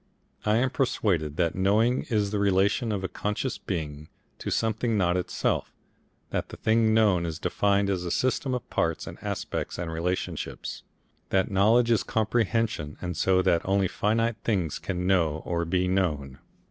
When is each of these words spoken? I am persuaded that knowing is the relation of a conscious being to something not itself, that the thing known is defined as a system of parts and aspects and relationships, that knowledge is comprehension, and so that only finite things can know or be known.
I 0.47 0.57
am 0.57 0.71
persuaded 0.71 1.37
that 1.37 1.53
knowing 1.53 2.07
is 2.09 2.31
the 2.31 2.39
relation 2.39 2.91
of 2.91 3.03
a 3.03 3.07
conscious 3.07 3.59
being 3.59 4.09
to 4.39 4.49
something 4.49 4.97
not 4.97 5.15
itself, 5.15 5.75
that 6.31 6.49
the 6.49 6.57
thing 6.57 6.91
known 6.91 7.23
is 7.23 7.37
defined 7.37 7.87
as 7.87 8.03
a 8.03 8.09
system 8.09 8.55
of 8.55 8.67
parts 8.71 9.05
and 9.05 9.19
aspects 9.21 9.77
and 9.77 9.91
relationships, 9.93 10.81
that 11.29 11.51
knowledge 11.51 11.91
is 11.91 12.01
comprehension, 12.01 12.97
and 12.99 13.15
so 13.15 13.43
that 13.43 13.61
only 13.63 13.87
finite 13.87 14.37
things 14.43 14.79
can 14.79 15.05
know 15.05 15.43
or 15.45 15.65
be 15.65 15.87
known. 15.87 16.39